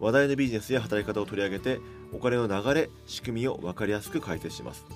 [0.00, 1.78] 話題のビジネスや働き方を取り上げて
[2.12, 4.86] お金の流れ仕組みを分かりやすく解説します。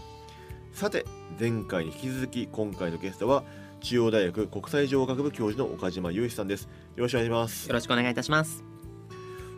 [0.72, 1.04] さて
[1.38, 3.44] 前回に引き続き今回のゲストは
[3.80, 6.64] 中央大学国際情報学部教授の岡島雄一さんです。
[6.96, 7.68] よろしくお願いします。
[7.68, 8.64] よろしくお願いいたします。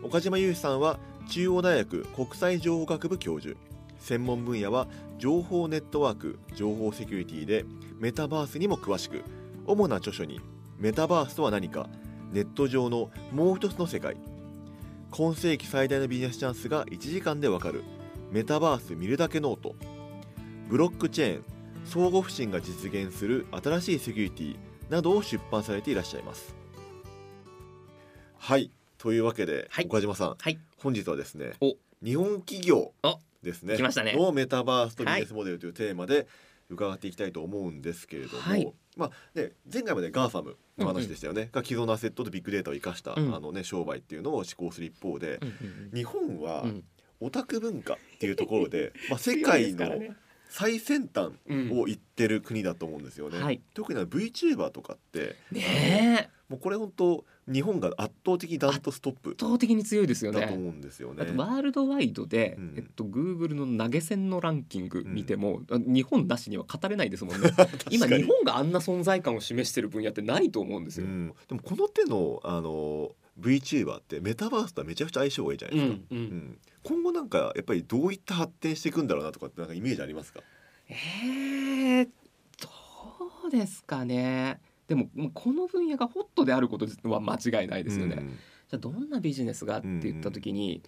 [0.03, 0.99] 岡島雄一さんは
[1.29, 3.57] 中央大学国際情報学部教授。
[3.99, 7.65] 専門分野は情報ネットワーク情報セキュリティで
[7.99, 9.23] メタバースにも詳しく
[9.65, 10.39] 主な著書に
[10.77, 11.89] メタバースとは何か
[12.31, 14.15] ネット上のもう一つの世界
[15.09, 17.83] 今世紀最大のビジネスチャンスが1時間でわかる。
[18.31, 19.75] メタバース見るだけノート。
[20.67, 21.43] ブロックチェーン
[21.85, 24.57] 相互不信が実現する新しいセキュリティ
[24.89, 26.55] などを出版されていらっしゃいます。
[28.37, 28.69] はい。
[28.97, 29.85] というわけで、はい。
[29.85, 30.59] 岡嶋さんはい。
[30.77, 31.75] 本日はですねお。
[32.03, 33.77] 日本企業おですね。
[33.77, 34.13] 来ましたね。
[34.13, 36.27] のメタバースとビジネスモデルというテーマで
[36.69, 38.73] 伺っていきたいと思うんですけれども、はい。
[38.95, 46.83] まあね前回まで GAFAM の話でしたよね、が既存のアセットとビッグデータを生かした、うんあのね商売っていうのを志向する一方で、うんうん日本はうん。
[47.19, 49.91] オタク文化っていうところで、 まあ世界の
[50.49, 53.39] 最先端うんを行ってる国だと思うんですよね。
[53.39, 53.61] はい。
[53.73, 56.37] 特に VTuber とかってねえ。
[56.47, 60.41] もうこれ本当日本が圧倒的ダントツトップ圧倒的に強いですよね。
[60.41, 61.23] だと思うんですよね。
[61.23, 62.73] あとワールドワイドで、うん。
[62.77, 67.49] えっと、Google の投げ銭のランキング見ても、あ日本なしには語れないですもんね。
[67.89, 76.23] 今日本があんな存在感を示してる分野ってないと思うんですよ、うん、でもこの手のあの VTuber ってメタバースとはめちゃくちゃ相性がいいじゃないですか、うんうん。
[76.23, 76.57] うん。
[76.83, 80.41] 今後なんかやっぱりどういった発展していくんだろうなとかってなんかイメージありますか？
[80.89, 82.09] えー、
[82.61, 88.29] どうですかねでもこの分野がホットであることは間違いないですよね、うん。
[88.29, 90.81] じゃあどんなビジネスがって言った時に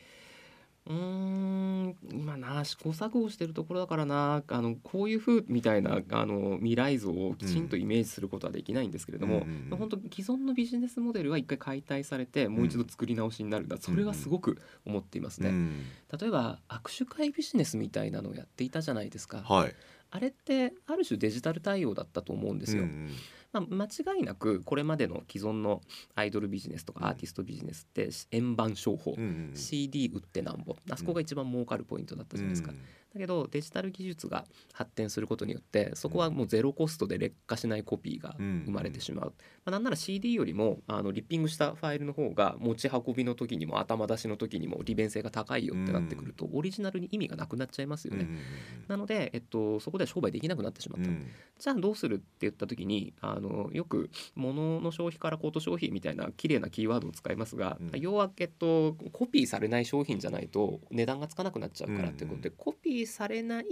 [0.88, 9.78] うーん今な試行錯誤してるところだからなあのこういう風みたいなあの未来像をきちんとイメージすることはできないんですけれども、うんうんうん。
[9.78, 15.50] 本当既存のビジネスモデルは一回解体されてもう一度作り直しになるんだ、それはすごく思っていますね。
[15.50, 15.84] うん。
[16.20, 19.44] 例えば握手会ビジネスみたいなのをやっていたじゃないですか。
[19.44, 19.76] はい。
[20.12, 22.84] あれってある種デジタル対応だったと思うんですよ。
[22.84, 23.10] うん
[23.52, 25.82] まあ、間違いなくこれまでの既存の
[26.16, 27.02] アイドルビジネスとうん。
[27.02, 32.80] かアーティストビジネスって円盤商法、うんうん CD 売ってなんぼあそこが一番儲かるポイントだったじゃないですか、うん
[33.14, 39.32] だけどデジタル技術が発展することによってそこはもうゼロコストで劣化しないコピーが生まれてしまう、ま
[39.66, 48.40] あ、なんなら CD よりもあのリッピングしたファイルの方が持ち運びの時にも頭出しの時にも利便性が高いよってなってくるとオリジナルに意味がなくなっちゃいますよね、うん
[48.88, 51.28] なので、えっと、そこでは商売できなくなってしまった、うん。
[51.60, 58.00] じゃあどうするって言った時にあのよく物の消費からコート消費みたいな綺麗なキーワードを使いますが、うん。
[58.00, 63.66] 要は、えっと、コピーされない商品じゃないと値段がつかなくなっちゃうからってことで、コピーされない、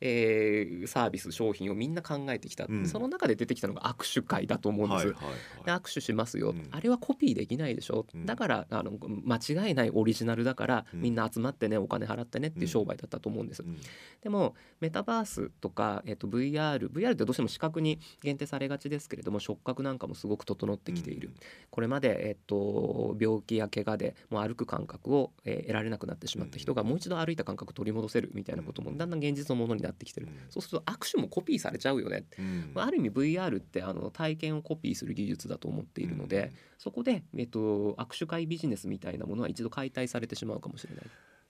[0.00, 2.86] えーサービス商品をみんな考えてきた、うん。
[2.86, 5.06] その中で出てきたのが握手会だと思うんです。
[5.08, 5.80] はいはいではい。
[5.80, 6.68] 握手しますよ、うん。
[6.70, 8.26] あれはコピーできないでしょ、うん。
[8.26, 8.92] だからあの
[9.24, 11.00] 間違いないオリジナルだから、うん。
[11.00, 13.78] みんな集まってねお金払ってねっていう商売だったと思うんです、うん。
[14.22, 21.32] でもメタバースとか、えっと、VR VR ってどうしても視覚に限定されがちですけれども触覚なんかもすごく整ってきている、
[21.70, 30.34] これまで、えっと、病気や怪我でもう歩く感覚を、えー得られなくなってしまった人がもう一度歩いた感覚を取り戻せるみたいなこともだんだん現実のものになってきてる、うん。
[30.50, 32.24] そうすると握手もコピーされちゃうよね。
[32.38, 32.72] うん。
[32.76, 41.04] ある意味 VR ってあの体験をコピーする技術だと思っているので、そこで、えっと、握手会ビジネスみたいなものは一度解体されてしまうかもしれない。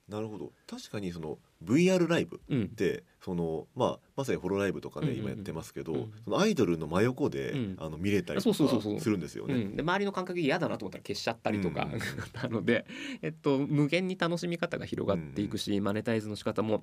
[0.09, 0.53] なるほど。
[0.67, 2.62] 確かにその VR ライブうん。
[2.65, 7.77] ってその、まあ、まさにホロライブとかね、うんうんうん今やってますけど、うんそのアイドルの真横で、うん。
[7.79, 8.55] あの見れたりとか
[9.00, 9.55] するんですよね。
[9.55, 12.00] うん、で周りの感覚嫌だなと思ったら消しちゃったりとか、うん
[12.43, 12.87] なので、
[13.23, 16.82] えっと、無限に楽しみ方が広がっていくし、マネタイズの仕方も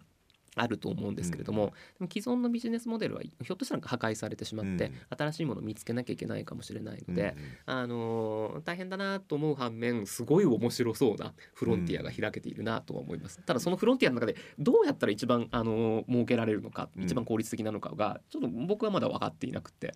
[0.55, 4.93] あると思うんですけれども、でも既存のビジネスモデルはひょっとしたら破壊されてしまって、うん。
[5.17, 7.35] 新しいものを見つけなきゃいけないかもしれないので、
[7.67, 17.03] うんあのー大変だなと思う反面すごい面白そうなフロンティアが開けているなとは思います、ただそのフロンティアの中でどうやったら一番、あのー儲けられるのかうん。
[17.03, 19.93] 一番効率的なのかがちょっと僕はまだ分かっていなくて。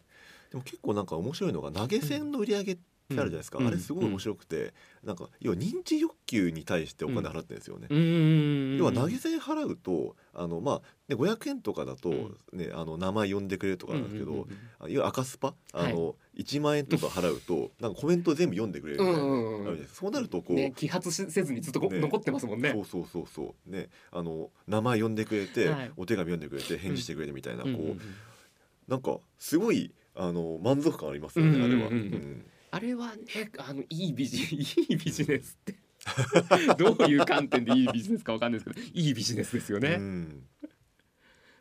[0.51, 2.77] でも結構なんか面白いのが投げ銭の売り上げっ
[3.07, 3.67] てあるじゃないですか、うん。
[3.67, 4.73] あれすごい面白くて、
[5.03, 7.87] なんか要は認知欲求に対してお金払ってるんですよね。
[7.89, 12.13] うーんん要は投げ銭払うとあの、まあね、500円とかだと、う
[12.55, 12.59] ん。
[12.59, 14.45] ねあの名前呼んでくれるとかなんですけど、いわ
[14.87, 15.53] ゆる赤スパ？
[15.73, 15.93] あはい。
[15.93, 19.87] の、1万円とか払うとなんかコメント全部読んでくれるみたいなのうんうん。
[19.87, 21.99] そうなるとこう、ね揮発しせずにずっとこね。
[21.99, 22.71] 残ってますもんね。
[22.71, 23.71] そうそうそうそう。
[23.71, 25.91] ねあの名前呼んでくれて、はい。
[25.97, 27.99] お手紙読んでくれて返事してくれてみたいな、こう、うんうんうん。
[28.87, 31.75] なんかすごいあの満足感ありますよね、うんうんうんうん。
[31.75, 31.89] あれは。
[31.89, 35.75] うんあれはねあのいいビジいいビジネスって。
[36.77, 39.89] どういう観点でいいビジネスかわかんないですけどいいビジネスですよね。
[39.93, 40.43] うん。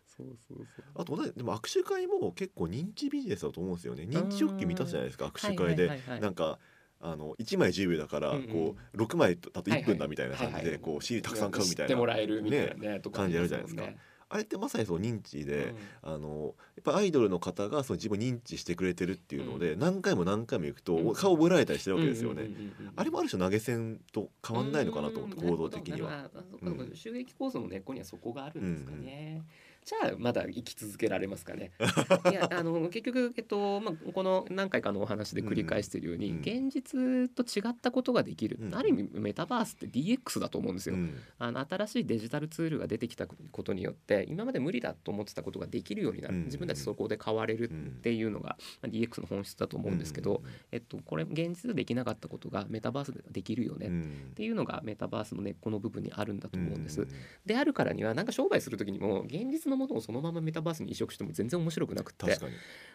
[0.07, 0.85] そうそうそう。
[0.95, 4.05] あとねでも握手会も結構認知ビジネスだと思うんですよね。
[4.05, 6.59] 認知欲求満たすじゃないですか握手会で、なんか
[6.99, 12.75] あの1枚10秒だから、こう6枚だと1分だみたいな感じでこう CD たくさん買うみたいなね。
[13.13, 13.85] 感じあるじゃないですか
[14.33, 22.45] あれってまさにそう認知で、あのやっぱアイドルの方がその自分を認知してくれてるっていうので、何回も何回も行くと、うん顔覚えられたりしてるわけですよね。
[22.45, 26.09] うんうんうんうんあれもある種投げ銭と変わんないのかなと思ってうん行動的には。
[26.09, 26.31] うんあ
[26.65, 29.43] そうか収益構造の根っこにはそこがあるんですかね。
[29.85, 31.73] じゃあまだ生き続けられますかね。
[32.31, 36.39] いやあの結局えっとまあこの何回かのお話で繰り返しているように、うん。
[36.41, 38.75] 現実と違ったことができる、うん。
[38.75, 40.95] ある意味メタバースって DX だと思うんですよ。
[40.95, 41.17] うん。
[41.39, 46.45] あの新しいデジタルツールが出てきたことによって今まで無理だと思ってたことができるようになる、うん。
[46.45, 57.03] 自分たちそこで変われるっていうのが、まあ DX の本質だと思うんですけど、えっと、これ現実でできなかったことがメタバースでできるよね、っうんていうのがメタバースの根っこの部分にあるんだと思うんです。
[57.03, 57.09] うん。
[57.45, 62.39] であるからにはなんか商売する時にも現実のものをそのままメタバースに移植しても全然面白くなくって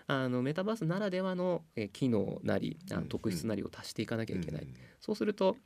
[0.08, 4.64] あのメタバースならではのえー機能なりあのうん特質なりを足していかなきゃいけない。
[4.64, 5.58] うんそうすると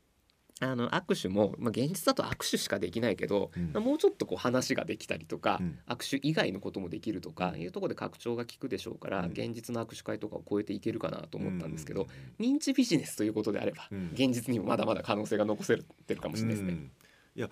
[0.63, 3.71] あの握手も、まあ、現実だと握手しかできないけど、うん。
[3.73, 5.79] まあもうちょっとこう話ができたりとか、うん。
[5.87, 9.31] 握手以外のこともできるとかいうところで拡張が効くでしょうから、うん。
[9.31, 12.05] 現実の握手会とかを超えていけるかなと思ったんですけど、う
[12.43, 16.73] ん認知ビジネスということであれば、うん現実にもまだまだ可能性が残せてるかもしれないですね。
[16.73, 16.91] うん。
[17.35, 17.49] いや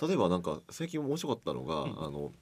[0.00, 2.04] 例えばなんか最近面白かったのが、うん。
[2.04, 2.32] あの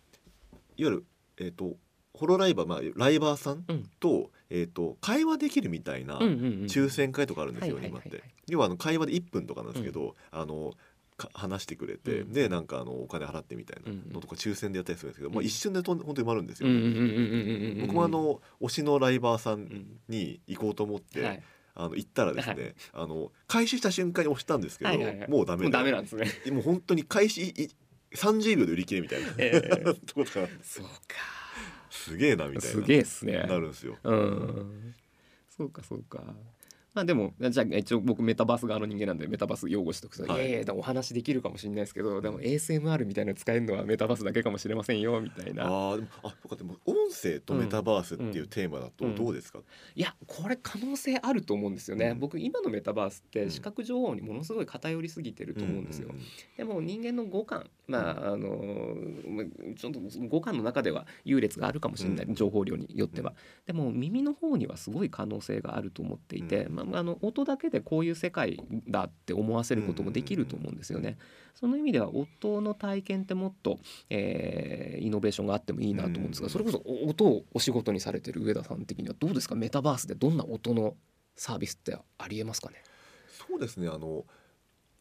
[0.76, 1.04] ゆる
[1.38, 1.76] えっ、と
[2.14, 3.90] ホロライバー、まあ、ライバーさんうん。
[3.98, 6.32] と,、えー、と会話できるみたいなうんうんうん
[6.66, 8.22] 抽選会とかあるんですよ、今って。
[8.48, 10.74] 要はあの会話で1分とかなんですけど、あの
[11.16, 12.32] か話してくれて、うん。
[12.32, 15.34] でなんかあのお金払ってみたいなのとか抽選でやったりするんですけど、うん。
[15.34, 16.68] まあ、一瞬でとん本当に埋まるんですよ。
[16.68, 21.42] うんうんうんうんうんうんうん僕もあの推しのライバーさうんんに行こうと思って、はい
[21.76, 25.28] あの行ったらですね、はいあの開始した瞬間に押したんですけど、はいはいはい。
[25.28, 26.30] もうダメでもうダメなんですね。
[26.52, 27.68] もう本当に開始い
[28.14, 30.86] 30秒で売り切れみたいな、ええ とことかそう
[31.90, 32.62] すげえなみか。
[32.62, 33.38] たいなすげえっすね。
[33.38, 33.96] なるんですよ。
[34.02, 34.94] うん。
[35.56, 36.22] そうかそうか。
[36.94, 40.48] まあでもじゃあ一応僕メタバース側の人間なんでメタバース擁護しておくと、はい。
[40.48, 45.64] い、やいお話できるかもしれないですけどでも ASMR みたいなの使えるのはメタバースだけかもしれませんよみたいな。
[45.64, 49.58] あーでもあそうかでも音声とメタバースっていうテーマだとうんどうですか、
[49.94, 52.20] いやこれ可能性あると思うんですよね、うん。
[52.20, 56.20] 僕今のメタバースってうん視覚情報にものすごい偏りすぎてると思うんですよ、んん。
[56.56, 58.94] でも人間の五感まああの
[59.28, 59.46] まあ
[59.76, 62.34] ちょっと五感の中では優劣があるかもしれない、うん。
[62.34, 63.34] 情報量によっては、
[63.66, 66.74] でも耳の方にはすごい可能性があると思っていて、うん。
[66.76, 71.16] まあ、あの音だけでこういう世界だって思わせることもできると思うんですよね。
[71.54, 73.78] その意味では音の体験ってもっと、
[74.10, 79.54] えーイノベーションがあってもいいなと思うんですが、うんそれこそ音をお仕事にされてる上田さん的にはどうですか？
[79.54, 80.94] メタバースでどんな音の
[81.36, 82.82] サービスってありえますかね？
[83.48, 83.88] そうですね。
[83.88, 84.24] あの、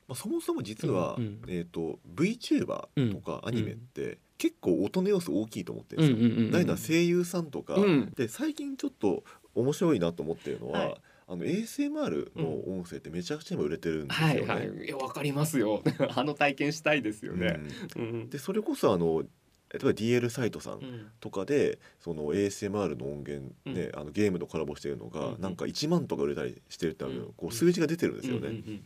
[0.08, 1.42] まあ、そもそも実は、うんうん。
[1.48, 6.36] えー、と VTuber とかアニメって結構音の要素大きいと思ってるんですよ。
[6.46, 8.14] うん大の声優さんとか、うん。
[8.16, 9.24] で最近ちょっと
[9.56, 10.96] 面白いなと思ってるのは、はい
[11.28, 14.34] あの ASMR の音声ってめちゃくちゃ今売れてるんですよね。
[14.42, 14.86] はいはい。
[14.86, 15.82] いやわかりますよ。
[16.16, 17.60] あの体験したいですよね、
[17.96, 18.02] うん。
[18.02, 18.30] うん。
[18.30, 21.08] でそれこそあの例えば DL サイトさんうん。
[21.20, 28.48] とかでその ASMR の音源ね、あのゲームとコラボしてるのが、うんなんか1万とか売れたりしてるっていうこう数字が出てるんですよね。
[28.48, 28.82] うんうん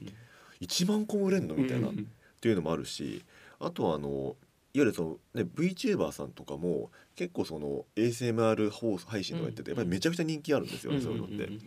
[0.60, 2.08] 1万個も売れんのみたいな、っうんうん。
[2.42, 3.24] ていうのもあるし
[3.60, 4.36] あとはあの
[4.78, 11.34] いわゆるその、ね、VTuber さんとかも結構その ASMR 放送配信とかやってて、うんやっぱりめちゃくちゃ人気あるんですよね、うんそういうのって。
[11.34, 11.60] んんん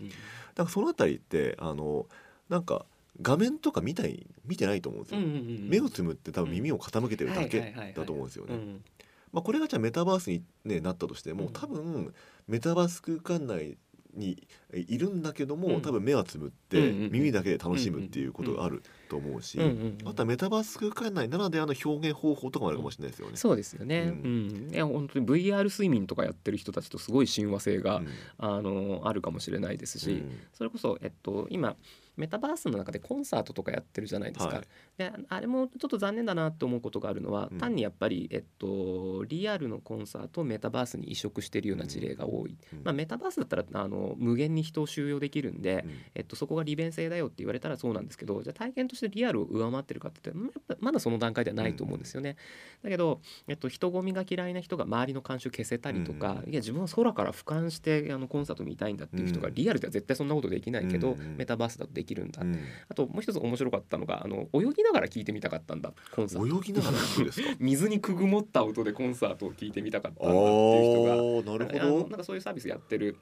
[0.57, 2.07] なんかそのあたりってあの
[2.49, 2.87] なんか
[3.21, 5.21] 画面とか見たい見てないと思うんですよ。
[5.21, 8.55] 目をつむって多分耳を傾けてるだけだと思うんですよね。
[8.55, 8.85] うん。
[9.33, 11.53] まあ、これがじゃあメタバースに、ね、なったとしても、うん。
[11.53, 12.15] 多分
[12.47, 13.77] メタバース空間内
[14.15, 15.83] にいるんだけども、うん。
[15.83, 23.37] 多分目はつぶって耳だけで楽しむっていうことがあると思うし、うんうんうんあとはメタバース空間内ならではの表現方法とかもあるかもしれないですよね。
[23.37, 24.69] そうですよね、ううん。
[24.69, 28.09] んいや本当に VR 睡眠とかやってる人たちとすごい親和性が、うん。
[28.39, 30.39] あのあるかもしれないですし、うん。
[30.53, 31.77] それこそ、えっと、今
[32.17, 34.57] メタバースの中でコンサートとかやってるじゃないですか。
[34.57, 34.67] はい。
[34.99, 37.59] であれもちょっと残念だなって思うことがあるのは、うん。
[37.59, 42.57] 単にやっぱり、えっと、リアルのコンサートをメタバースに移植してるような事例が多い。
[42.73, 42.85] うん。
[42.85, 45.91] まあ、メタバースだったらあの無限に人を収容できるんで、うん。
[46.15, 50.33] えっと、そこが利便性だよって言われたらそうなんですけどじゃあ体験としてリアルを上回ってるかって
[50.81, 52.37] まだその段階ではないと思うんですよね。
[52.83, 59.55] だけど、えっと、人混みが嫌いな人が周りの慣習消せたりとか、いや自分は空から俯瞰してあのコンサート見たいんだっていう人が、うん。
[59.55, 62.59] リアルでは絶対そんなことできないけど、うんメタバースだとできるんだ、うん。
[62.89, 66.59] あともう一つ面白かったのがあの泳ぎながら聞いてみたかったんだコンサート。
[66.59, 66.99] 泳ぎながら
[67.59, 73.17] 水にくぐもった音でコンサートを聞いてみたかったんだあっていう人がーなるあのほどなんかそういうサービスやってる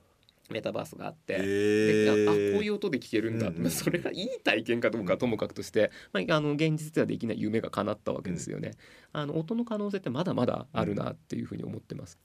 [0.50, 1.35] メタバースがあって。
[1.35, 8.73] へでああこうーいう音で聞けるんだ、うん それがいい体験かどうかはともかくとして、まあ、あの現実ではできない夢が叶ったわけですよね。
[9.12, 12.19] あの音の可能性ってまだまだあるなっていうふうに思ってます。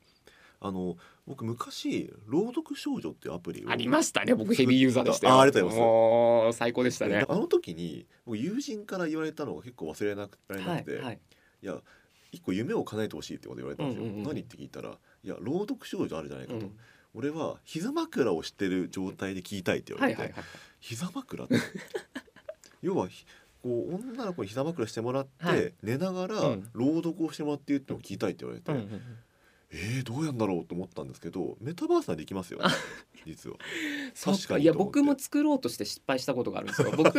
[0.64, 0.96] あの
[1.28, 4.34] 僕昔朗読少女っていうアプリをありましたね。
[4.34, 5.34] 僕ヘビーユーザーでしたよ。
[5.34, 5.90] あありがとうございます。
[5.90, 7.26] もう最高でしたね。
[7.28, 11.20] あの時に僕友人から言われたのが結構忘れなくられなくて、はいはい。
[11.62, 11.82] いや
[12.32, 14.24] 一個夢を叶えてほしいってこと言われたんですよ、うんうんうん。
[14.24, 16.78] 何って聞いたらいや朗読少女あるじゃないかと、うん
[17.16, 20.46] 俺は膝枕をしてる状態で聞きたいって言われて、はいはいはい。
[20.80, 21.56] 膝枕って？
[22.82, 23.26] 要はひ
[23.62, 25.74] こう女の子に膝枕してもらって、はい。
[25.84, 26.70] 寝ながらうん。
[26.74, 29.02] 朗読をしてもらっているってのを聞きたいって言われて、うんうんうん
[29.74, 32.66] えー、どうやんだろうと思ったんですけどメタバースはできますよね
[33.26, 33.58] 実は。
[34.14, 36.92] そう確かにいや僕も作ろうとして失敗したことがあるんですよ。
[36.98, 37.18] 僕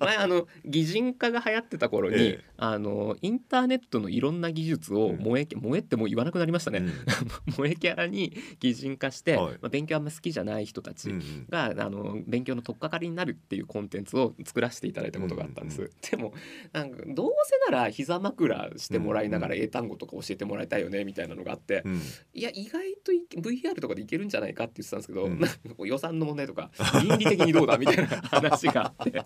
[0.00, 6.78] 前あの擬人化が流行ってた頃に、ええあのインターネットのいろんな技術をうん萌え、萌えってもう言わなくなりましたね。
[6.78, 6.92] うん
[7.52, 15.82] 萌えキャラに擬人化して、はいまあ、勉強あんま好きじゃない人たちうんうんが、あの勉強の取っかかりになるっていうコンテンツを作らせていただいたことがあったんです。
[15.82, 16.32] うんでも
[16.72, 22.00] なんかどうせなら膝枕してもらいながら英単語とか教えてもらいたいよねみたいなのがあって、うん。
[22.32, 25.38] いや意外とい VR とかでいけるんじゃないかって言ってたんですけど、うん。
[25.38, 26.70] なんか予算の問題とか
[27.02, 29.24] 倫理的にどうだみたいな話があって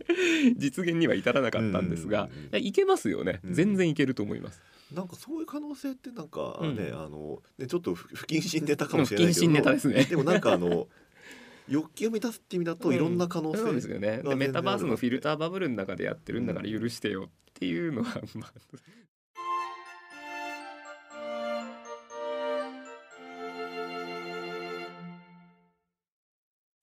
[0.57, 3.55] 実現には至らなかったんですが、うんいけますよね、うん。
[3.55, 4.61] 全然いけると思います。
[4.95, 6.77] なんかそういう可能性ってなんかうん。
[6.77, 10.05] ね、あのねちょっと不不謹慎ネタかもしれないけど不謹慎ネタですね。
[10.05, 10.89] でもなんかあの
[11.69, 14.23] 欲求を満たすって意味だといろんな可能性そうですよね。
[14.37, 18.53] メタバースのフィルターバブルの中でやってるんだから許してよっていうのは、まあ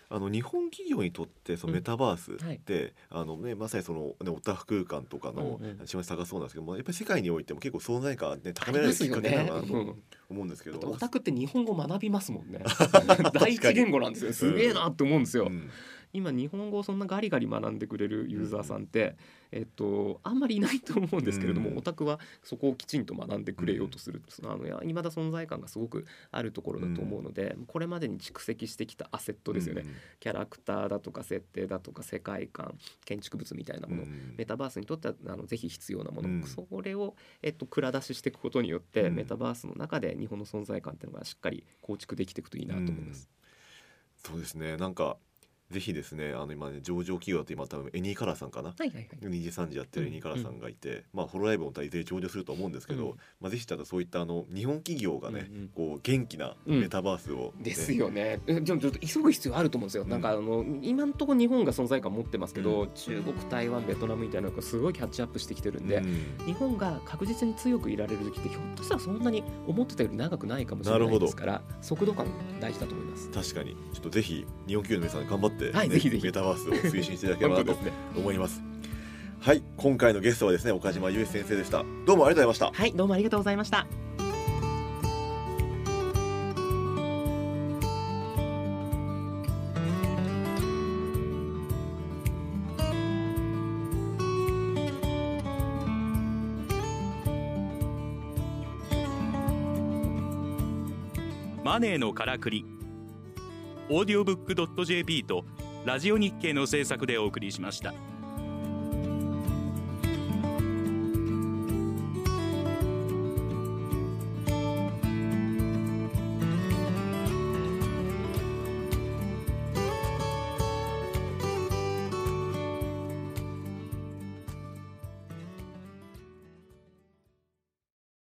[0.09, 1.77] あの日本企業にとってそのうん。
[1.77, 2.55] メタバースはい。
[2.55, 9.61] って、あのねまさにそのねオタフ空間とかのうんうん島に探そうなんですけどもやっぱり世界においても結構存在感ねあ高められるきっかけなのかな。
[9.61, 10.79] とうん思うんですけど。
[10.79, 12.59] だってオタクって日本語学びますもんね。
[13.33, 14.33] 第一言語なんですよ。
[14.33, 15.69] すげえなって思うんですよ、うん
[16.15, 19.17] 今日本語をそんなガリガリ学んでくれるユーザーさんって、
[19.51, 29.83] えっと、あんまりいないと思うんですけれども、うんオタクはそこをきちんと学んでくれようとする、あのいや未だ存在感がすごくあるところだと思うので、これまでに蓄積してきたアセットですよね、
[30.19, 36.43] キャラクターだとか設定だとか世界観建築物みたいなもの、うんメタバースにとってはあのぜひ必要なもの、うん。
[36.43, 39.15] それを、えっと、蔵出ししていくことによって、うん。
[39.15, 43.29] メタバースの中で日本の存在感っていうのがしっかり構築できていくといいなと思います。
[44.17, 44.77] そうですね。
[44.77, 45.17] なんか
[45.71, 48.69] ぜひですねあの今ね上場企業だと今多分エニーカラーさんかな？
[48.69, 49.07] はいはいはい。
[49.21, 53.17] 2時3時やってるエニーカラーさんがいて、まあホロライブも大体上場すると思うんですけど、うん。
[53.41, 55.67] まあぜひただそういったあの日本企業がね、うんうん。
[55.69, 57.63] こう元気なメタバースを、ね。
[57.63, 58.39] ですよね。
[58.45, 60.03] えでもちょっと急ぐ必要あると思うんですよ。
[60.03, 60.09] うん。
[60.09, 62.91] なんかあの今のところ日本が存在感持ってますけど、うん。
[62.93, 66.45] 中国、台湾、ベトナムみたいなのがすごいキャッチアップしてきてるんで、うん。
[66.45, 72.27] 日本が確実に強くいられる時ってひょっとしたらそんなに思ってたより長くないかもしれないですから、速度感
[72.59, 73.31] 大事だと思います。
[73.31, 73.75] 確かに。
[73.93, 77.77] ちょっとぜひ日本企業の皆さん頑張って、はいぜひぜひメタバースを推進していただければなと。
[78.17, 78.61] 思います。
[79.39, 83.85] はい今回のゲストはですね岡島雄一先生でしたどうもありがとうございましたはい、どうもありがとうございました。
[101.63, 102.65] マネーのからくり
[103.87, 105.45] オーディオブックドット JP と
[105.85, 107.93] ラジオ日経の制作でお送りしました。